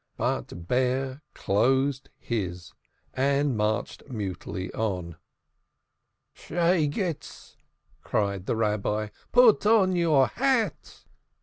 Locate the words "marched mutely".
3.55-4.73